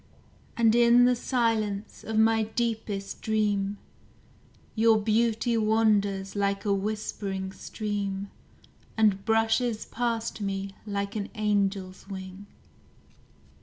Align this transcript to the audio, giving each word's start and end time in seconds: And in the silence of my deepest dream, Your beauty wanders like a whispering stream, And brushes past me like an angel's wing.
And 0.57 0.73
in 0.73 1.05
the 1.05 1.15
silence 1.15 2.03
of 2.03 2.17
my 2.17 2.41
deepest 2.41 3.21
dream, 3.21 3.77
Your 4.73 4.97
beauty 4.99 5.55
wanders 5.57 6.35
like 6.35 6.65
a 6.65 6.73
whispering 6.73 7.51
stream, 7.51 8.31
And 8.97 9.23
brushes 9.25 9.85
past 9.85 10.41
me 10.41 10.71
like 10.87 11.15
an 11.15 11.27
angel's 11.35 12.09
wing. 12.09 12.47